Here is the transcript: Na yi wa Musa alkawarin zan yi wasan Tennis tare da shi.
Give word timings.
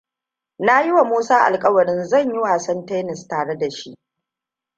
Na 0.59 0.81
yi 0.81 0.91
wa 0.93 1.03
Musa 1.05 1.41
alkawarin 1.45 2.03
zan 2.05 2.33
yi 2.33 2.39
wasan 2.41 2.85
Tennis 2.85 3.27
tare 3.27 3.57
da 3.57 3.69
shi. 3.71 3.95